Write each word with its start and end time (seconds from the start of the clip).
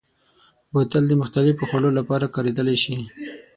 بوتل 0.71 1.03
د 1.07 1.13
مختلفو 1.21 1.67
خوړو 1.69 1.89
لپاره 1.99 2.25
کارېدلی 2.35 2.77
شي. 2.83 2.95